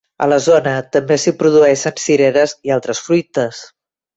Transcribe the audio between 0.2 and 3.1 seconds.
A la zona també s'hi produeixen cireres i altres